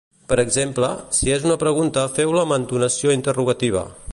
Per 0.29 0.35
exemple, 0.43 0.87
si 1.17 1.29
és 1.35 1.45
una 1.49 1.57
pregunta 1.65 2.07
feu-la 2.15 2.47
amb 2.47 2.57
entonació 2.59 3.17
interrogativa. 3.19 3.85